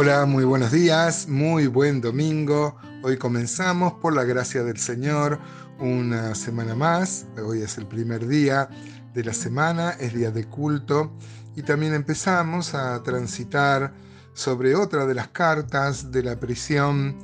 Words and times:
Hola, 0.00 0.26
muy 0.26 0.44
buenos 0.44 0.70
días, 0.70 1.26
muy 1.26 1.66
buen 1.66 2.00
domingo. 2.00 2.76
Hoy 3.02 3.16
comenzamos 3.16 3.94
por 3.94 4.14
la 4.14 4.22
gracia 4.22 4.62
del 4.62 4.78
Señor 4.78 5.40
una 5.80 6.36
semana 6.36 6.76
más. 6.76 7.26
Hoy 7.44 7.62
es 7.62 7.78
el 7.78 7.86
primer 7.88 8.28
día 8.28 8.68
de 9.12 9.24
la 9.24 9.32
semana, 9.32 9.96
es 9.98 10.14
día 10.14 10.30
de 10.30 10.44
culto 10.44 11.10
y 11.56 11.62
también 11.62 11.94
empezamos 11.94 12.76
a 12.76 13.02
transitar 13.02 13.92
sobre 14.34 14.76
otra 14.76 15.04
de 15.04 15.14
las 15.14 15.26
cartas 15.26 16.12
de 16.12 16.22
la 16.22 16.38
prisión, 16.38 17.18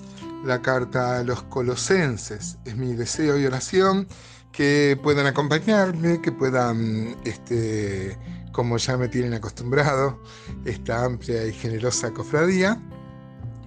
la 0.45 0.61
carta 0.61 1.21
a 1.21 1.23
los 1.23 1.45
colosenses. 1.45 2.59
Es 2.65 2.77
mi 2.77 2.95
deseo 2.95 3.39
y 3.39 3.47
oración 3.47 4.09
que 4.51 4.99
puedan 5.01 5.27
acompañarme, 5.27 6.21
que 6.21 6.33
puedan 6.33 7.15
este, 7.25 8.19
como 8.55 8.79
ya 8.79 8.97
me 8.97 9.09
tienen 9.09 9.35
acostumbrado, 9.35 10.23
esta 10.65 11.05
amplia 11.05 11.45
y 11.45 11.53
generosa 11.53 12.13
cofradía, 12.13 12.81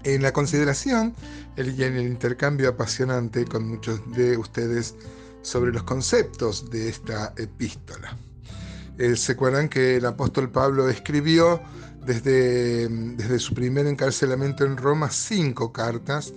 en 0.06 0.22
la 0.22 0.32
consideración 0.32 1.14
y 1.58 1.84
en 1.84 1.98
el 1.98 2.08
intercambio 2.08 2.70
apasionante 2.70 3.44
con 3.46 3.68
muchos 3.68 4.00
de 4.14 4.38
ustedes 4.38 4.96
sobre 5.42 5.74
los 5.74 5.84
conceptos 5.84 6.70
de 6.70 6.88
esta 6.88 7.34
epístola. 7.36 8.18
Eh, 8.98 9.18
se 9.18 9.34
acuerdan 9.34 9.68
que 9.68 9.98
el 9.98 10.06
apóstol 10.06 10.50
Pablo 10.50 10.90
escribió 10.90 11.62
desde, 12.06 12.88
desde 12.88 13.40
su 13.40 13.54
primer 13.54 13.88
encarcelamiento 13.88 14.64
en 14.64 14.78
Roma 14.78 15.12
cinco 15.12 15.74
cartas. 15.74 16.34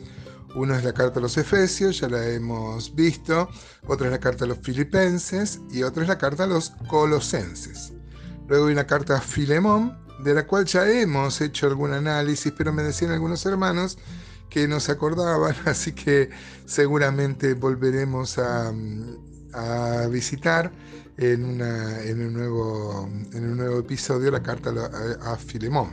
Una 0.56 0.76
es 0.76 0.82
la 0.82 0.92
carta 0.92 1.20
a 1.20 1.22
los 1.22 1.38
Efesios, 1.38 2.00
ya 2.00 2.08
la 2.08 2.26
hemos 2.26 2.92
visto, 2.96 3.48
otra 3.86 4.08
es 4.08 4.12
la 4.12 4.18
carta 4.18 4.44
a 4.44 4.48
los 4.48 4.58
Filipenses 4.58 5.60
y 5.70 5.84
otra 5.84 6.02
es 6.02 6.08
la 6.08 6.18
carta 6.18 6.42
a 6.42 6.48
los 6.48 6.70
Colosenses. 6.88 7.92
Luego 8.50 8.66
hay 8.66 8.72
una 8.72 8.86
carta 8.88 9.16
a 9.16 9.20
Filemón, 9.20 9.96
de 10.24 10.34
la 10.34 10.44
cual 10.44 10.64
ya 10.64 10.84
hemos 10.90 11.40
hecho 11.40 11.68
algún 11.68 11.92
análisis, 11.92 12.52
pero 12.58 12.72
me 12.72 12.82
decían 12.82 13.12
algunos 13.12 13.46
hermanos 13.46 13.96
que 14.48 14.66
no 14.66 14.80
se 14.80 14.90
acordaban, 14.90 15.54
así 15.66 15.92
que 15.92 16.30
seguramente 16.66 17.54
volveremos 17.54 18.38
a, 18.38 18.72
visitar 20.10 20.72
en, 21.16 21.44
un 21.44 22.32
nuevo, 22.34 23.78
episodio 23.78 24.32
la 24.32 24.42
carta 24.42 24.72
a 25.22 25.36
Filemón. 25.36 25.90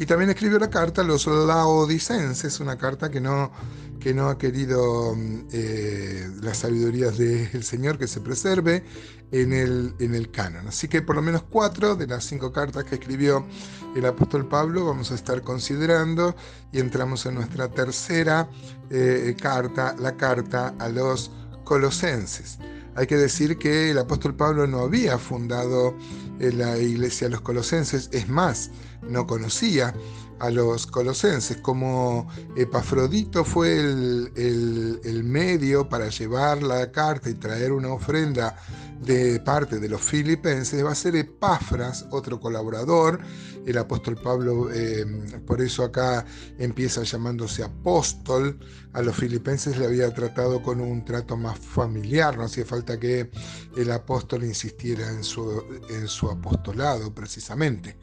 Y 0.00 0.06
también 0.06 0.30
escribió 0.30 0.58
la 0.58 0.70
carta 0.70 1.02
a 1.02 1.04
los 1.04 1.26
laodicenses, 1.26 2.58
una 2.58 2.78
carta 2.78 3.10
que 3.10 3.20
no, 3.20 3.52
que 4.00 4.14
no 4.14 4.30
ha 4.30 4.38
querido 4.38 5.14
mm, 5.14 5.48
eh, 5.52 6.26
las 6.40 6.56
sabidurías 6.56 7.18
del 7.18 7.62
Señor 7.62 7.98
que 7.98 8.06
se 8.06 8.22
preserve 8.22 8.82
en 9.30 9.52
el, 9.52 9.94
en 9.98 10.14
el 10.14 10.30
canon. 10.30 10.68
Así 10.68 10.88
que 10.88 11.02
por 11.02 11.16
lo 11.16 11.22
menos 11.22 11.42
cuatro 11.42 11.96
de 11.96 12.06
las 12.06 12.24
cinco 12.24 12.50
cartas 12.50 12.84
que 12.84 12.94
escribió 12.94 13.46
el 13.94 14.06
apóstol 14.06 14.48
Pablo 14.48 14.86
vamos 14.86 15.12
a 15.12 15.16
estar 15.16 15.42
considerando 15.42 16.34
y 16.72 16.80
entramos 16.80 17.26
en 17.26 17.34
nuestra 17.34 17.68
tercera 17.68 18.48
eh, 18.88 19.36
carta, 19.38 19.94
la 19.98 20.16
carta 20.16 20.74
a 20.78 20.88
los 20.88 21.30
colosenses. 21.62 22.58
Hay 22.94 23.06
que 23.06 23.16
decir 23.16 23.58
que 23.58 23.90
el 23.90 23.98
apóstol 23.98 24.34
Pablo 24.34 24.66
no 24.66 24.80
había 24.80 25.18
fundado 25.18 25.94
la 26.40 26.78
iglesia 26.78 27.26
de 27.28 27.32
los 27.32 27.42
colosenses, 27.42 28.08
es 28.12 28.28
más, 28.28 28.70
no 29.02 29.26
conocía 29.26 29.94
a 30.38 30.50
los 30.50 30.86
colosenses, 30.86 31.58
como 31.58 32.26
Epafrodito 32.56 33.44
fue 33.44 33.78
el, 33.78 35.22
medio 35.24 35.88
para 35.88 36.08
llevar 36.08 36.62
la 36.62 36.90
carta 36.90 37.28
y 37.28 37.34
traer 37.34 37.72
una 37.72 37.88
ofrenda 37.92 38.56
de 39.00 39.40
parte 39.40 39.80
de 39.80 39.88
los 39.88 40.02
filipenses, 40.02 40.84
va 40.84 40.92
a 40.92 40.94
ser 40.94 41.16
Epafras, 41.16 42.06
otro 42.10 42.38
colaborador, 42.38 43.20
el 43.66 43.78
apóstol 43.78 44.16
Pablo, 44.16 44.70
eh, 44.72 45.04
por 45.46 45.60
eso 45.62 45.84
acá 45.84 46.26
empieza 46.58 47.02
llamándose 47.02 47.62
apóstol, 47.62 48.58
a 48.92 49.02
los 49.02 49.16
filipenses 49.16 49.78
le 49.78 49.86
había 49.86 50.12
tratado 50.12 50.62
con 50.62 50.80
un 50.80 51.04
trato 51.04 51.36
más 51.36 51.58
familiar, 51.58 52.36
no 52.36 52.44
hacía 52.44 52.66
falta 52.66 53.00
que 53.00 53.30
el 53.76 53.90
apóstol 53.90 54.44
insistiera 54.44 55.08
en 55.10 55.24
su, 55.24 55.62
en 55.88 56.06
su 56.06 56.28
apostolado 56.30 57.14
precisamente. 57.14 57.96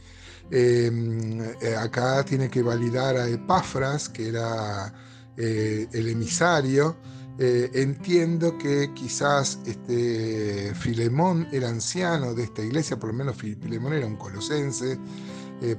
Em, 0.49 1.41
eh, 1.61 1.75
acá 1.77 2.23
tiene 2.23 2.49
que 2.49 2.61
validar 2.61 3.17
a 3.17 3.27
Epafras, 3.27 4.07
que 4.09 4.29
era 4.29 4.93
eh, 5.35 5.87
el 5.91 6.07
emisario. 6.07 6.97
Eh, 7.39 7.69
entiendo 7.73 8.57
que 8.57 8.91
quizás 8.93 9.59
este 9.65 10.73
Filemón 10.75 11.47
era 11.51 11.69
anciano 11.69 12.33
de 12.33 12.43
esta 12.43 12.63
iglesia, 12.63 12.97
por 12.97 13.11
lo 13.11 13.15
menos 13.15 13.35
Filemón 13.37 13.93
era 13.93 14.07
un 14.07 14.15
colosense, 14.15 14.99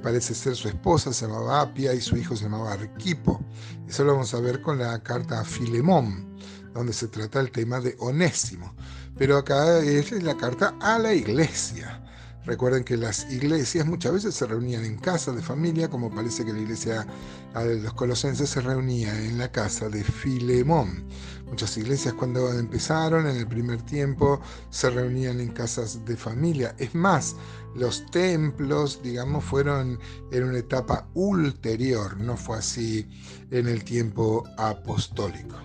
parece 0.03 0.35
ser 0.35 0.55
su 0.55 0.67
esposa, 0.67 1.13
se 1.13 1.25
llamaba 1.25 1.61
Apia 1.61 1.93
y 1.93 2.01
su 2.01 2.17
hijo 2.17 2.35
se 2.35 2.43
llamaba 2.45 2.73
Arquipo. 2.73 3.41
Eso 3.87 4.03
lo 4.03 4.13
vamos 4.13 4.33
a 4.33 4.39
ver 4.39 4.61
con 4.61 4.77
la 4.77 5.01
carta 5.03 5.41
a 5.41 5.45
Filemón, 5.45 6.37
donde 6.73 6.93
se 6.93 7.07
trata 7.07 7.39
el 7.39 7.51
tema 7.51 7.79
de 7.79 7.95
Onésimo. 7.99 8.73
Pero 9.17 9.37
acá 9.37 9.79
es 9.79 10.11
la 10.23 10.35
carta 10.37 10.75
a 10.79 10.99
la 10.99 11.13
iglesia. 11.13 12.03
Recuerden 12.45 12.83
que 12.83 12.97
las 12.97 13.29
iglesias 13.31 13.85
muchas 13.85 14.13
veces 14.13 14.33
se 14.33 14.47
reunían 14.47 14.83
en 14.85 14.97
casa 14.97 15.31
de 15.31 15.41
familia, 15.41 15.89
como 15.89 16.09
parece 16.09 16.45
que 16.45 16.53
la 16.53 16.59
iglesia 16.59 17.05
de 17.53 17.81
los 17.81 17.93
colosenses 17.93 18.49
se 18.49 18.61
reunía 18.61 19.13
en 19.23 19.37
la 19.37 19.51
casa 19.51 19.89
de 19.89 20.03
Filemón. 20.03 21.05
Muchas 21.49 21.77
iglesias 21.77 22.13
cuando 22.13 22.51
empezaron 22.53 23.27
en 23.27 23.35
el 23.35 23.47
primer 23.47 23.81
tiempo 23.81 24.39
se 24.69 24.89
reunían 24.89 25.39
en 25.39 25.49
casas 25.49 26.05
de 26.05 26.15
familia. 26.15 26.75
Es 26.77 26.93
más, 26.93 27.35
los 27.75 28.05
templos, 28.11 29.01
digamos, 29.01 29.43
fueron 29.43 29.99
en 30.31 30.43
una 30.43 30.59
etapa 30.59 31.07
ulterior, 31.15 32.19
no 32.19 32.37
fue 32.37 32.57
así 32.57 33.07
en 33.51 33.67
el 33.67 33.83
tiempo 33.83 34.43
apostólico 34.57 35.55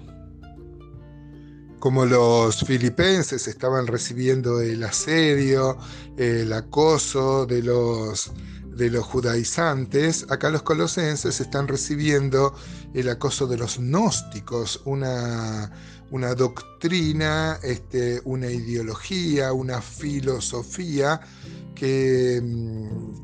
como 1.84 2.06
los 2.06 2.64
filipenses 2.64 3.46
estaban 3.46 3.86
recibiendo 3.86 4.62
el 4.62 4.82
asedio, 4.84 5.76
el 6.16 6.50
acoso 6.54 7.44
de 7.44 7.62
los, 7.62 8.32
de 8.76 8.90
los 8.90 9.04
judaizantes, 9.04 10.26
acá 10.30 10.50
los 10.50 10.62
colosenses 10.62 11.40
están 11.40 11.68
recibiendo 11.68 12.54
el 12.92 13.08
acoso 13.08 13.46
de 13.46 13.56
los 13.56 13.78
gnósticos, 13.78 14.82
una, 14.84 15.70
una 16.10 16.34
doctrina, 16.34 17.58
este, 17.62 18.20
una 18.24 18.50
ideología, 18.50 19.52
una 19.52 19.80
filosofía 19.80 21.20
que, 21.74 22.42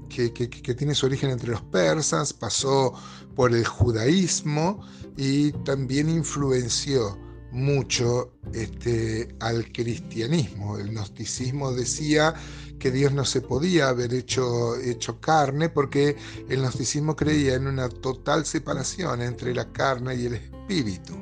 que, 0.08 0.32
que, 0.32 0.74
tiene 0.74 0.94
su 0.94 1.06
origen 1.06 1.30
entre 1.30 1.50
los 1.50 1.62
persas, 1.62 2.32
pasó 2.32 2.94
por 3.34 3.54
el 3.54 3.64
judaísmo 3.64 4.84
y 5.16 5.52
también 5.64 6.08
influenció 6.08 7.18
mucho 7.52 8.32
este, 8.52 9.34
al 9.40 9.70
cristianismo. 9.72 10.78
El 10.78 10.90
gnosticismo 10.90 11.72
decía 11.72 12.34
que 12.78 12.90
Dios 12.90 13.12
no 13.12 13.24
se 13.24 13.40
podía 13.40 13.88
haber 13.88 14.14
hecho, 14.14 14.76
hecho 14.76 15.20
carne 15.20 15.68
porque 15.68 16.16
el 16.48 16.60
gnosticismo 16.60 17.14
creía 17.14 17.54
en 17.54 17.66
una 17.66 17.88
total 17.88 18.46
separación 18.46 19.22
entre 19.22 19.54
la 19.54 19.70
carne 19.72 20.14
y 20.16 20.26
el 20.26 20.34
espíritu. 20.34 21.14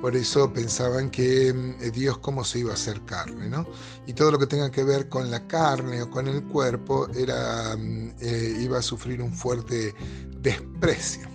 Por 0.00 0.16
eso 0.16 0.52
pensaban 0.52 1.10
que 1.10 1.52
mm, 1.52 1.90
Dios 1.90 2.18
cómo 2.18 2.44
se 2.44 2.58
iba 2.58 2.72
a 2.72 2.74
hacer 2.74 3.02
carne, 3.06 3.48
¿no? 3.48 3.66
Y 4.06 4.12
todo 4.12 4.32
lo 4.32 4.38
que 4.38 4.46
tenga 4.46 4.70
que 4.70 4.84
ver 4.84 5.08
con 5.08 5.30
la 5.30 5.46
carne 5.46 6.02
o 6.02 6.10
con 6.10 6.28
el 6.28 6.44
cuerpo 6.44 7.08
era, 7.14 7.74
mm, 7.76 8.12
eh, 8.20 8.58
iba 8.60 8.78
a 8.78 8.82
sufrir 8.82 9.22
un 9.22 9.32
fuerte 9.32 9.94
desprecio 10.42 11.33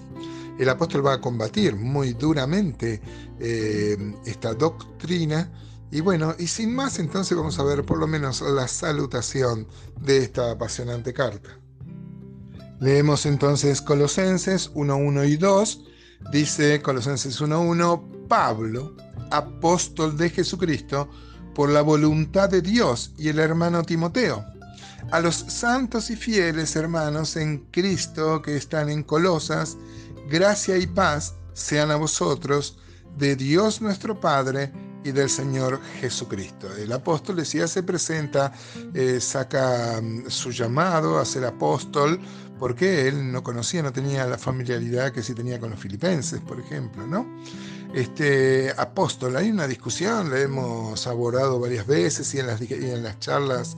el 0.59 0.67
apóstol 0.67 1.05
va 1.05 1.13
a 1.13 1.21
combatir 1.21 1.75
muy 1.75 2.13
duramente 2.13 3.01
eh, 3.39 3.97
esta 4.25 4.53
doctrina. 4.53 5.49
Y 5.89 6.01
bueno, 6.01 6.35
y 6.37 6.47
sin 6.47 6.75
más, 6.75 6.99
entonces 6.99 7.35
vamos 7.35 7.57
a 7.57 7.63
ver 7.63 7.83
por 7.85 7.97
lo 7.97 8.07
menos 8.07 8.41
la 8.41 8.67
salutación 8.67 9.67
de 10.01 10.17
esta 10.17 10.51
apasionante 10.51 11.13
carta. 11.13 11.57
Leemos 12.81 13.25
entonces 13.25 13.81
Colosenses 13.81 14.71
1.1 14.73 15.29
y 15.29 15.37
2. 15.37 15.85
Dice 16.31 16.81
Colosenses 16.81 17.41
1.1, 17.41 18.27
Pablo, 18.27 18.95
apóstol 19.31 20.17
de 20.17 20.29
Jesucristo, 20.29 21.09
por 21.55 21.69
la 21.69 21.81
voluntad 21.81 22.49
de 22.49 22.61
Dios 22.61 23.13
y 23.17 23.29
el 23.29 23.39
hermano 23.39 23.83
Timoteo. 23.83 24.45
A 25.11 25.21
los 25.21 25.35
santos 25.35 26.11
y 26.11 26.15
fieles 26.15 26.75
hermanos 26.75 27.35
en 27.35 27.65
Cristo 27.71 28.41
que 28.41 28.55
están 28.55 28.89
en 28.89 29.01
Colosas, 29.01 29.75
gracia 30.29 30.77
y 30.77 30.87
paz 30.87 31.33
sean 31.53 31.91
a 31.91 31.95
vosotros 31.95 32.77
de 33.17 33.35
Dios 33.35 33.81
nuestro 33.81 34.19
Padre 34.19 34.71
y 35.03 35.11
del 35.11 35.29
Señor 35.29 35.79
Jesucristo. 35.99 36.67
El 36.75 36.91
apóstol 36.91 37.37
decía, 37.37 37.67
se 37.67 37.83
presenta, 37.83 38.53
eh, 38.93 39.19
saca 39.19 39.99
mm, 40.01 40.29
su 40.29 40.51
llamado 40.51 41.19
a 41.19 41.25
ser 41.25 41.45
apóstol, 41.45 42.19
porque 42.59 43.07
él 43.07 43.31
no 43.31 43.41
conocía, 43.41 43.81
no 43.81 43.93
tenía 43.93 44.25
la 44.25 44.37
familiaridad 44.37 45.11
que 45.11 45.23
sí 45.23 45.33
tenía 45.33 45.59
con 45.59 45.71
los 45.71 45.79
filipenses, 45.79 46.41
por 46.41 46.59
ejemplo, 46.59 47.07
¿no? 47.07 47.25
Este 47.93 48.71
apóstol, 48.77 49.35
hay 49.37 49.49
una 49.49 49.67
discusión, 49.67 50.29
la 50.29 50.39
hemos 50.41 51.07
abordado 51.07 51.59
varias 51.59 51.87
veces 51.87 52.33
y 52.35 52.39
en 52.39 52.47
las, 52.47 52.61
en 52.61 53.01
las 53.01 53.19
charlas 53.19 53.75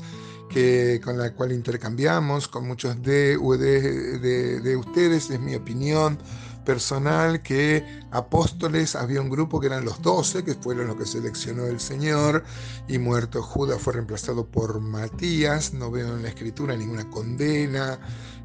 que, 0.50 1.00
con 1.01 1.18
la 1.18 1.33
cual 1.33 1.54
intercambiamos 1.54 2.47
con 2.47 2.68
muchos 2.68 3.01
de, 3.01 3.38
de 3.38 4.75
ustedes, 4.75 5.30
es 5.30 5.39
mi 5.39 5.56
opinión 5.56 6.18
personal 6.63 7.42
que 7.42 7.86
apóstoles 8.12 8.96
había 8.96 9.22
un 9.22 9.30
grupo 9.30 9.60
que 9.60 9.68
eran 9.68 9.86
los 9.86 10.02
doce, 10.02 10.44
que 10.44 10.56
fueron 10.56 10.88
los 10.88 10.96
que 10.96 11.06
seleccionó 11.06 11.66
el 11.66 11.80
Señor, 11.80 12.44
y 12.88 12.98
muerto 12.98 13.42
Judas 13.42 13.81
fue 13.81 13.94
reemplazado 13.94 14.46
por 14.46 14.80
Matías. 14.80 15.74
No 15.74 15.92
veo 15.92 16.16
en 16.16 16.24
la 16.24 16.30
escritura 16.30 16.75
ninguna 16.75 17.10
condena 17.10 18.00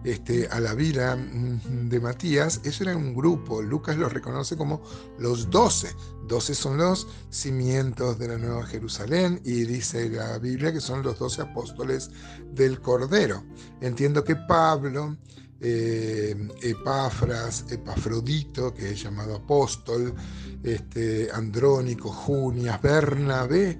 este, 0.04 0.46
a 0.48 0.60
la 0.60 0.74
vida 0.74 1.16
mm, 1.16 1.88
de 1.88 2.00
Matías. 2.00 2.60
Eso 2.64 2.84
era 2.84 2.96
un 2.96 3.14
grupo, 3.14 3.60
Lucas 3.60 3.96
lo 3.96 4.08
reconoce 4.08 4.56
como 4.56 4.82
los 5.18 5.50
doce. 5.50 5.94
Doce 6.28 6.54
son 6.54 6.78
los 6.78 7.06
cimientos 7.30 8.18
de 8.18 8.28
la 8.28 8.38
Nueva 8.38 8.64
Jerusalén 8.66 9.40
y 9.44 9.64
dice 9.64 10.08
la 10.08 10.38
Biblia 10.38 10.72
que 10.72 10.80
son 10.80 11.02
los 11.02 11.18
doce 11.18 11.42
apóstoles 11.42 12.10
del 12.52 12.80
Cordero. 12.80 13.44
Entiendo 13.80 14.24
que 14.24 14.36
Pablo 14.36 15.16
eh, 15.60 16.36
Epafras, 16.62 17.64
Epafrodito, 17.70 18.74
que 18.74 18.90
es 18.92 19.02
llamado 19.02 19.36
apóstol, 19.36 20.14
este, 20.62 21.30
Andrónico, 21.32 22.10
Junias, 22.10 22.80
Bernabé, 22.82 23.78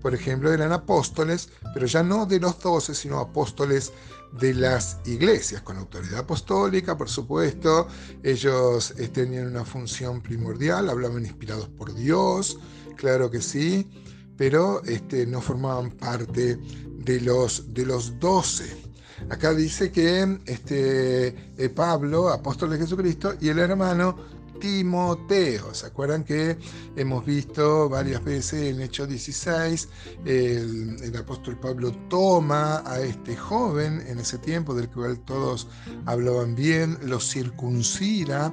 por 0.00 0.14
ejemplo, 0.14 0.52
eran 0.52 0.72
apóstoles, 0.72 1.48
pero 1.74 1.86
ya 1.86 2.02
no 2.02 2.26
de 2.26 2.38
los 2.38 2.60
doce, 2.60 2.94
sino 2.94 3.18
apóstoles 3.18 3.92
de 4.38 4.54
las 4.54 4.98
iglesias, 5.04 5.62
con 5.62 5.78
autoridad 5.78 6.20
apostólica, 6.20 6.96
por 6.96 7.08
supuesto. 7.08 7.88
Ellos 8.22 8.94
eh, 8.98 9.08
tenían 9.08 9.48
una 9.48 9.64
función 9.64 10.22
primordial, 10.22 10.90
hablaban 10.90 11.24
inspirados 11.24 11.68
por 11.70 11.94
Dios, 11.94 12.58
claro 12.96 13.30
que 13.30 13.40
sí, 13.40 13.88
pero 14.36 14.82
este, 14.84 15.26
no 15.26 15.40
formaban 15.40 15.90
parte 15.90 16.56
de 16.56 17.20
los, 17.20 17.72
de 17.72 17.86
los 17.86 18.18
doce. 18.20 18.85
Acá 19.28 19.52
dice 19.54 19.90
que 19.90 20.38
este, 20.46 21.28
eh, 21.56 21.68
Pablo, 21.74 22.28
apóstol 22.28 22.70
de 22.70 22.78
Jesucristo, 22.78 23.34
y 23.40 23.48
el 23.48 23.58
hermano 23.58 24.16
Timoteo. 24.60 25.74
¿Se 25.74 25.86
acuerdan 25.86 26.24
que 26.24 26.56
hemos 26.96 27.24
visto 27.24 27.88
varias 27.88 28.24
veces 28.24 28.74
en 28.74 28.80
Hechos 28.80 29.08
16, 29.08 29.88
el, 30.24 30.96
el, 31.02 31.16
apóstol 31.16 31.58
Pablo 31.58 31.92
toma 32.08 32.82
a 32.86 33.00
este 33.00 33.36
joven 33.36 34.02
en 34.06 34.18
ese 34.18 34.38
tiempo 34.38 34.74
del 34.74 34.88
cual 34.88 35.18
todos 35.20 35.68
hablaban 36.06 36.54
bien, 36.54 36.98
lo 37.02 37.20
circuncida 37.20 38.52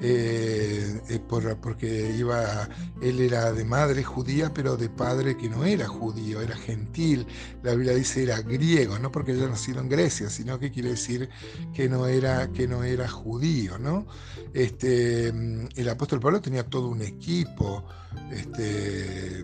eh, 0.00 1.00
eh, 1.08 1.18
por, 1.18 1.56
porque 1.58 2.14
iba, 2.16 2.68
él 3.00 3.20
era 3.20 3.52
de 3.52 3.64
madre 3.64 4.04
judía, 4.04 4.52
pero 4.52 4.76
de 4.76 4.88
padre 4.88 5.36
que 5.36 5.48
no 5.48 5.64
era 5.64 5.88
judío, 5.88 6.40
era 6.42 6.56
gentil. 6.56 7.26
La 7.62 7.72
Biblia 7.72 7.94
dice 7.94 8.22
era 8.22 8.40
griego, 8.42 8.98
no 8.98 9.10
porque 9.10 9.32
haya 9.32 9.48
nacido 9.48 9.80
en 9.80 9.88
Grecia, 9.88 10.28
sino 10.28 10.58
que 10.58 10.70
quiere 10.70 10.90
decir 10.90 11.28
que 11.72 11.88
no 11.88 12.06
era, 12.06 12.48
que 12.52 12.68
no 12.68 12.84
era 12.84 13.08
judío. 13.08 13.78
¿no? 13.78 14.06
Este, 14.52 15.32
mm, 15.32 15.68
el 15.76 15.88
apóstol 15.88 16.20
Pablo 16.20 16.40
tenía 16.40 16.64
todo 16.64 16.88
un 16.88 17.02
equipo. 17.02 17.84
Este, 18.30 19.42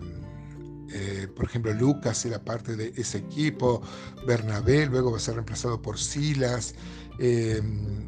eh, 0.95 1.27
por 1.35 1.45
ejemplo, 1.45 1.73
Lucas 1.73 2.23
era 2.25 2.43
parte 2.43 2.75
de 2.75 2.93
ese 2.95 3.17
equipo, 3.17 3.81
Bernabé 4.27 4.85
luego 4.85 5.11
va 5.11 5.17
a 5.17 5.19
ser 5.19 5.33
reemplazado 5.33 5.81
por 5.81 5.97
Silas, 5.97 6.75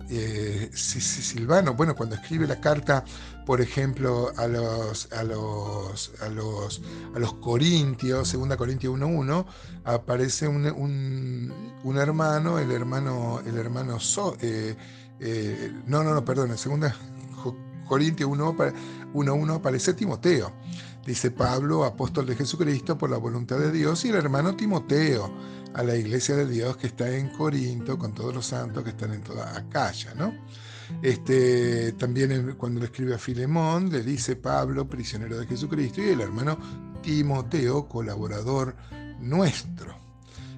eh, 0.09 0.69
Silvano, 0.73 1.73
bueno, 1.73 1.95
cuando 1.95 2.15
escribe 2.15 2.47
la 2.47 2.59
carta, 2.59 3.03
por 3.45 3.61
ejemplo, 3.61 4.31
a 4.37 4.47
los, 4.47 5.11
a 5.11 5.23
los, 5.23 6.11
a 6.21 6.29
los, 6.29 6.81
a 7.15 7.19
los 7.19 7.33
Corintios, 7.35 8.33
2 8.33 8.55
Corintios 8.55 8.93
1.1, 8.93 9.45
aparece 9.83 10.47
un, 10.47 10.65
un, 11.83 11.97
hermano, 11.97 12.59
el 12.59 12.71
hermano, 12.71 13.41
el 13.45 13.57
hermano 13.57 13.99
no, 15.85 16.03
no, 16.03 16.13
no, 16.13 16.25
perdón, 16.25 16.51
en 16.51 16.81
2 16.81 16.93
Corintios 17.87 18.29
1.1 18.29 19.55
aparece 19.55 19.93
Timoteo 19.93 20.51
dice 21.05 21.31
Pablo, 21.31 21.85
apóstol 21.85 22.25
de 22.25 22.35
Jesucristo 22.35 22.97
por 22.97 23.09
la 23.09 23.17
voluntad 23.17 23.59
de 23.59 23.71
Dios, 23.71 24.03
y 24.05 24.09
el 24.09 24.15
hermano 24.15 24.55
Timoteo, 24.55 25.31
a 25.73 25.83
la 25.83 25.95
iglesia 25.95 26.35
de 26.35 26.47
Dios 26.47 26.77
que 26.77 26.87
está 26.87 27.09
en 27.15 27.29
Corinto, 27.29 27.97
con 27.97 28.13
todos 28.13 28.33
los 28.33 28.45
santos 28.45 28.83
que 28.83 28.91
están 28.91 29.13
en 29.13 29.21
toda 29.21 29.55
Acaya, 29.55 30.13
¿no? 30.15 30.33
Este, 31.01 31.93
también 31.93 32.55
cuando 32.57 32.79
le 32.79 32.87
escribe 32.87 33.15
a 33.15 33.17
Filemón, 33.17 33.91
le 33.91 34.03
dice 34.03 34.35
Pablo, 34.35 34.87
prisionero 34.87 35.37
de 35.37 35.47
Jesucristo, 35.47 36.01
y 36.01 36.09
el 36.09 36.21
hermano 36.21 36.57
Timoteo, 37.01 37.87
colaborador 37.87 38.75
nuestro. 39.19 40.04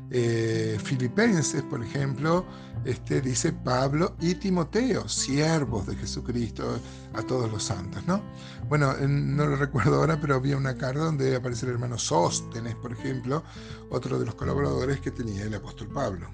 Eh, 0.09 0.77
Filipenses, 0.81 1.63
por 1.63 1.83
ejemplo, 1.83 2.45
este, 2.85 3.19
dice 3.19 3.51
Pablo 3.51 4.15
y 4.21 4.35
Timoteo, 4.35 5.07
siervos 5.09 5.87
de 5.87 5.95
Jesucristo, 5.95 6.79
a 7.13 7.21
todos 7.23 7.51
los 7.51 7.63
santos, 7.63 8.05
¿no? 8.07 8.21
Bueno, 8.69 8.93
no 8.95 9.45
lo 9.45 9.55
recuerdo 9.57 9.95
ahora, 9.95 10.19
pero 10.19 10.35
había 10.35 10.55
una 10.55 10.77
carta 10.77 11.01
donde 11.01 11.35
aparece 11.35 11.65
el 11.65 11.73
hermano 11.73 11.97
Sóstenes, 11.97 12.75
por 12.75 12.93
ejemplo, 12.93 13.43
otro 13.89 14.17
de 14.17 14.25
los 14.25 14.35
colaboradores 14.35 15.01
que 15.01 15.11
tenía 15.11 15.43
el 15.43 15.53
apóstol 15.55 15.89
Pablo. 15.89 16.29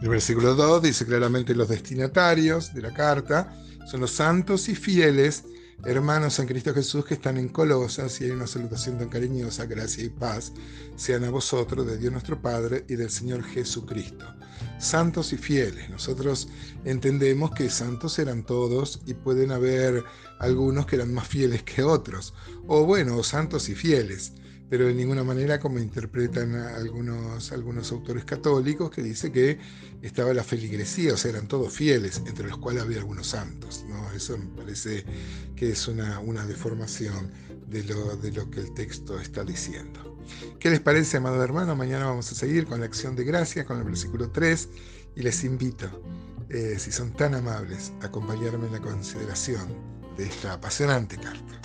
El 0.00 0.08
versículo 0.08 0.54
2 0.54 0.82
dice 0.82 1.06
claramente 1.06 1.54
los 1.54 1.68
destinatarios 1.68 2.74
de 2.74 2.82
la 2.82 2.92
carta 2.92 3.54
son 3.86 4.00
los 4.00 4.10
santos 4.10 4.68
y 4.68 4.74
fieles 4.74 5.44
Hermanos 5.82 6.38
en 6.38 6.46
Cristo 6.46 6.72
Jesús 6.72 7.04
que 7.04 7.14
están 7.14 7.36
en 7.36 7.48
Colosas, 7.48 8.20
y 8.20 8.24
hay 8.24 8.30
una 8.30 8.46
salutación 8.46 8.98
tan 8.98 9.08
cariñosa, 9.08 9.66
gracia 9.66 10.04
y 10.04 10.08
paz, 10.08 10.52
sean 10.96 11.24
a 11.24 11.30
vosotros 11.30 11.86
de 11.86 11.98
Dios 11.98 12.12
nuestro 12.12 12.40
Padre 12.40 12.84
y 12.88 12.94
del 12.94 13.10
Señor 13.10 13.42
Jesucristo. 13.44 14.24
Santos 14.78 15.32
y 15.32 15.36
fieles. 15.36 15.90
Nosotros 15.90 16.48
entendemos 16.84 17.50
que 17.50 17.68
santos 17.68 18.18
eran 18.18 18.44
todos 18.44 19.00
y 19.04 19.14
pueden 19.14 19.52
haber 19.52 20.04
algunos 20.38 20.86
que 20.86 20.96
eran 20.96 21.12
más 21.12 21.28
fieles 21.28 21.62
que 21.64 21.82
otros. 21.82 22.32
O 22.66 22.84
bueno, 22.84 23.22
santos 23.22 23.68
y 23.68 23.74
fieles 23.74 24.32
pero 24.68 24.86
de 24.86 24.94
ninguna 24.94 25.24
manera 25.24 25.60
como 25.60 25.78
interpretan 25.78 26.54
algunos, 26.54 27.52
algunos 27.52 27.92
autores 27.92 28.24
católicos 28.24 28.90
que 28.90 29.02
dice 29.02 29.30
que 29.30 29.58
estaba 30.02 30.32
la 30.34 30.44
feligresía, 30.44 31.14
o 31.14 31.16
sea, 31.16 31.32
eran 31.32 31.48
todos 31.48 31.72
fieles, 31.72 32.22
entre 32.26 32.48
los 32.48 32.58
cuales 32.58 32.82
había 32.82 32.98
algunos 32.98 33.28
santos. 33.28 33.84
¿no? 33.88 34.10
Eso 34.12 34.38
me 34.38 34.46
parece 34.56 35.04
que 35.54 35.70
es 35.70 35.88
una, 35.88 36.18
una 36.20 36.46
deformación 36.46 37.30
de 37.68 37.84
lo, 37.84 38.16
de 38.16 38.32
lo 38.32 38.50
que 38.50 38.60
el 38.60 38.74
texto 38.74 39.18
está 39.20 39.44
diciendo. 39.44 40.18
¿Qué 40.58 40.70
les 40.70 40.80
parece, 40.80 41.18
amado 41.18 41.42
hermano? 41.42 41.76
Mañana 41.76 42.06
vamos 42.06 42.30
a 42.32 42.34
seguir 42.34 42.66
con 42.66 42.80
la 42.80 42.86
acción 42.86 43.14
de 43.14 43.24
gracia, 43.24 43.64
con 43.64 43.78
el 43.78 43.84
versículo 43.84 44.30
3, 44.30 44.68
y 45.16 45.22
les 45.22 45.44
invito, 45.44 46.02
eh, 46.48 46.76
si 46.78 46.90
son 46.90 47.12
tan 47.12 47.34
amables, 47.34 47.92
a 48.00 48.06
acompañarme 48.06 48.66
en 48.66 48.72
la 48.72 48.80
consideración 48.80 49.68
de 50.16 50.24
esta 50.24 50.54
apasionante 50.54 51.16
carta. 51.16 51.60